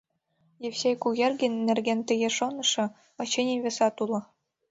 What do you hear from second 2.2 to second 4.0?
шонышо, очыни, весат